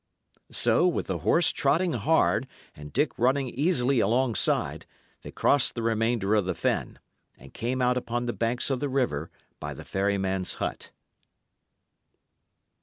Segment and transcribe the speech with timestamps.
[0.51, 4.87] So, with the horse trotting hard, and Dick running easily alongside,
[5.21, 6.97] they crossed the remainder of the fen,
[7.37, 9.29] and came out upon the banks of the river
[9.59, 10.89] by the ferryman's hut.